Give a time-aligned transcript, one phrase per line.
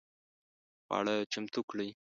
[0.85, 1.89] خواړه چمتو کړئ